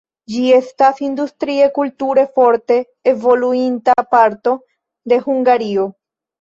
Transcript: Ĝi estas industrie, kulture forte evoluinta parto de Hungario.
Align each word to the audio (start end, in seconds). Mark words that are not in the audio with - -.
Ĝi 0.35 0.39
estas 0.59 1.01
industrie, 1.07 1.67
kulture 1.75 2.25
forte 2.39 2.79
evoluinta 3.13 3.99
parto 4.17 4.59
de 5.15 5.25
Hungario. 5.31 5.89